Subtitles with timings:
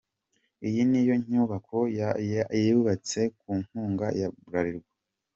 [0.67, 1.77] Iyi niyo nyubako
[2.67, 4.89] yubatse ku nkunga ya Bralirwa.